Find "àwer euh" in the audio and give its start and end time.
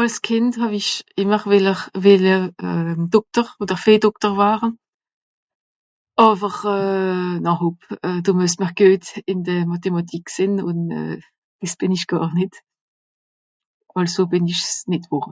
6.26-7.34